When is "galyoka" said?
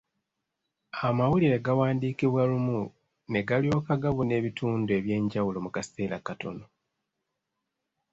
3.47-3.93